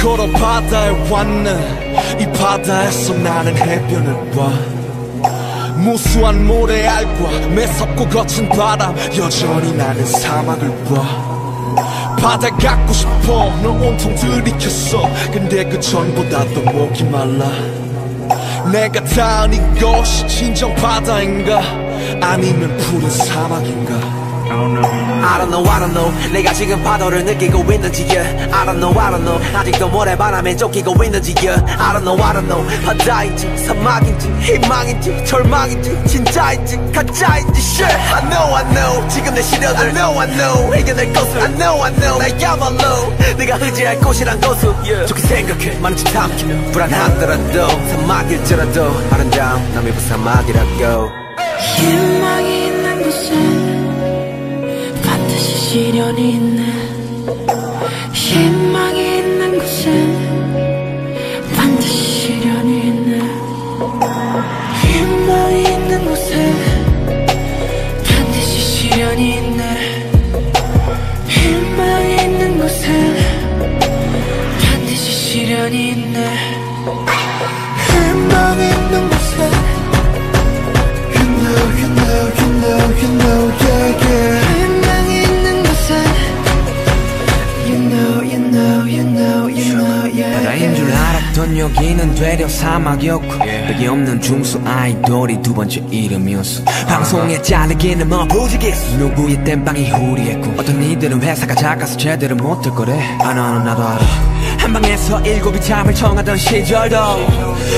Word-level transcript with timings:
걸어 0.00 0.26
바다에 0.32 0.90
왔네. 1.08 2.18
이 2.20 2.26
바다에서 2.38 3.14
나는 3.14 3.56
해변을 3.56 4.30
봐. 4.32 4.50
무수한 5.76 6.46
모래알과 6.46 7.48
매섭고 7.48 8.08
거친 8.08 8.48
바람 8.48 8.96
여전히 9.16 9.72
나는 9.74 10.04
사막을 10.04 10.84
봐. 10.84 11.32
바다 12.18 12.48
갖고 12.56 12.92
싶어 12.92 13.50
널 13.62 13.66
온통 13.66 14.14
들이켰어. 14.14 15.08
근데 15.32 15.64
그 15.64 15.80
전보다 15.80 16.44
더 16.52 16.60
목이 16.72 17.04
말라. 17.04 17.48
내가 18.72 19.02
닿은 19.04 19.52
이것이 19.76 20.26
진정 20.28 20.74
바다인가? 20.76 21.60
아니면 22.20 22.76
푸른 22.78 23.10
사막인가 23.10 24.21
I 24.62 25.38
don't 25.38 25.50
know, 25.50 25.64
I 25.68 25.80
don't 25.80 25.92
know. 25.92 26.12
내가 26.32 26.52
지금 26.52 26.82
파도를 26.82 27.24
느끼고 27.24 27.60
있는지 27.72 28.06
yeah. 28.08 28.54
I 28.54 28.64
don't 28.66 28.78
know, 28.78 28.96
I 28.98 29.10
don't 29.10 29.24
know. 29.24 29.40
아직도 29.56 29.88
모래바람에 29.88 30.56
쫓기고 30.56 31.02
있는지 31.02 31.34
yeah. 31.38 31.60
I 31.78 31.92
don't 31.92 32.04
know, 32.04 32.20
I 32.22 32.32
don't 32.34 32.46
know. 32.46 32.64
바다인지 32.84 33.58
사막인지 33.66 34.28
희망인지 34.40 35.24
절망인지 35.24 36.04
진짜인지 36.06 36.78
가짜인지 36.92 37.60
shit. 37.60 37.92
I 38.14 38.22
know, 38.30 38.54
I 38.54 38.64
know. 38.72 39.08
지금 39.08 39.34
내 39.34 39.42
시련을 39.42 39.80
I 39.80 39.92
know, 39.92 40.20
I 40.20 40.30
know. 40.30 40.78
이겨낼 40.78 41.12
것을 41.12 41.40
I 41.40 41.48
know, 41.54 41.82
I 41.82 41.92
know. 41.96 42.18
나야말로 42.18 43.12
내가 43.36 43.56
의지할 43.56 43.98
곳이란 43.98 44.40
것을 44.40 44.68
yeah. 44.82 45.06
좋게 45.06 45.20
생각해. 45.22 45.78
많은 45.80 45.96
짓 45.96 46.14
함께 46.14 46.44
불안하더라도. 46.72 47.68
사막일지라도 47.88 48.92
아름다운 49.10 49.74
남의 49.74 49.92
부사막이라고 49.92 51.10
희망이 51.58 52.71
시 55.72 55.84
시련이 55.84 56.32
있네 56.32 56.62
희망이 58.12 59.16
있는 59.20 59.58
곳에 59.58 59.90
반드시 61.56 61.96
시련이 61.96 62.88
있네 62.88 63.18
희망이 64.82 65.62
있는 65.62 66.04
곳에 66.04 66.52
반드시 68.06 68.60
시련이 68.60 69.36
있네 69.36 69.62
희망이 71.26 72.16
있는 72.16 72.58
곳에 72.58 72.88
반드시 74.60 75.10
시련이 75.10 75.88
있네 75.88 77.21
여기는 91.62 92.16
되려 92.16 92.48
사막이었고 92.48 93.28
벽이 93.38 93.86
없는 93.86 94.20
중수 94.20 94.60
아이돌이 94.64 95.40
두 95.42 95.54
번째 95.54 95.80
이름이었어. 95.92 96.64
방송에 96.88 97.40
잘리기는 97.40 98.08
뭐 98.08 98.26
부지기수 98.26 98.96
누구의 98.96 99.44
땜빵이 99.44 99.90
후리했고 99.90 100.60
어떤 100.60 100.82
이들은 100.82 101.22
회사가 101.22 101.54
작아서 101.54 101.96
제대로 101.96 102.34
못할 102.34 102.74
거래. 102.74 102.98
하나는 103.20 103.64
나도 103.64 103.80
알아 103.80 104.31
한 104.62 104.72
방에서 104.72 105.20
일곱이 105.22 105.60
잠을 105.60 105.92
청하던 105.92 106.36
시절도 106.36 106.96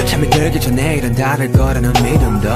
잠이 0.06 0.28
들기 0.28 0.60
전에 0.60 0.96
일은 0.96 1.14
다를 1.14 1.50
거라는 1.50 1.90
믿음도 1.94 2.48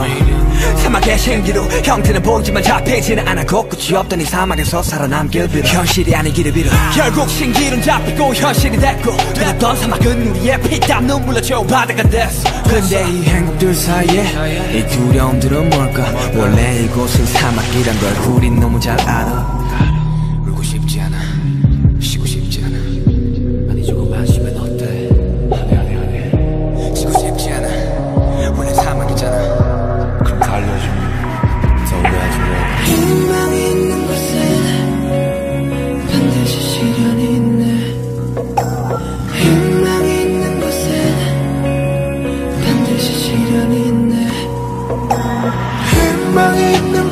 사막의 0.77 1.19
신기루 1.19 1.63
형태는 1.83 2.23
보이지만 2.23 2.63
잡히지는 2.63 3.27
않아 3.27 3.45
곳곳이 3.47 3.97
없던 3.97 4.21
이 4.21 4.25
사막에서 4.25 4.83
살아남길 4.83 5.49
빌어 5.49 5.67
현실이 5.67 6.15
아니기를 6.15 6.53
빌어 6.53 6.71
결국 6.95 7.27
신기루는 7.31 7.83
잡히고 7.83 8.35
현실이 8.35 8.79
됐고 8.79 9.17
두렵던 9.33 9.77
사막은 9.77 10.29
우리의 10.29 10.61
피땀 10.61 11.07
눈물로 11.07 11.41
채워 11.41 11.65
바다가 11.67 12.03
됐어. 12.03 12.51
근데 12.65 13.09
이 13.09 13.23
행복들 13.23 13.75
사이에 13.75 14.79
이 14.79 14.87
두려움들은 14.89 15.71
뭘까? 15.71 16.05
원래 16.37 16.83
이곳은 16.83 17.25
사막이란 17.25 17.99
걸 17.99 18.35
우린 18.35 18.61
너무 18.61 18.79
잘 18.79 19.01
알아 19.01 19.98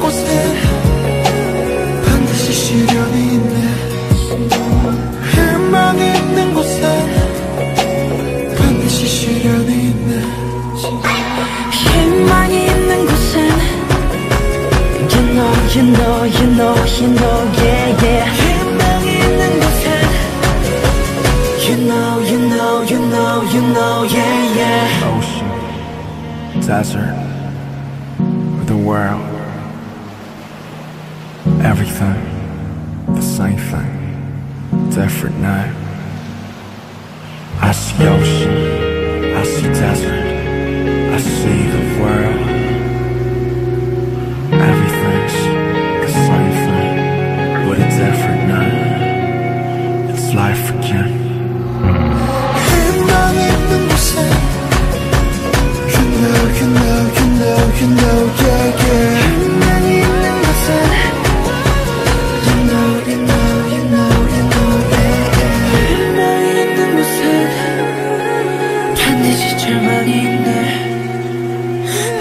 곳에 0.07 0.55
반드시 2.07 2.53
시련이 2.53 3.35
있네 3.35 3.55
희망이 5.35 6.01
있는 6.01 6.55
곳에 6.55 6.81
반드시 8.57 9.09
시련이 9.09 9.73
있네 9.73 10.23
희망이 11.73 12.55
있는 12.67 13.05
곳엔 13.05 13.67
You 15.11 15.23
know, 15.35 15.53
you 15.75 15.83
know, 15.93 16.25
you 16.25 16.47
know, 16.55 16.77
you 17.01 17.09
know, 17.11 17.39
yeah, 17.59 18.05
yeah 18.05 18.27
희망이 18.31 19.07
있는 19.11 19.43
곳엔 19.61 19.87
You 21.67 21.77
know, 21.89 22.21
you 22.21 22.39
know, 22.49 22.75
you 22.85 23.01
know, 23.11 23.43
you 23.53 23.63
know, 23.75 24.05
yeah, 24.05 24.55
yeah 24.55 24.87
ocean, 25.19 25.51
desert, 26.61 27.17
the 28.67 28.77
world. 28.77 29.36
Everything, 31.67 32.15
the 33.09 33.21
same 33.21 33.59
thing, 33.59 34.91
different 34.91 35.37
name. 35.41 35.75
I 37.61 37.73
see 37.73 38.07
ocean, 38.07 39.35
I 39.35 39.43
see 39.43 39.69
desert, 39.81 40.27
I 41.13 41.19
see 41.19 41.61
the 41.75 42.01
world. 42.01 42.56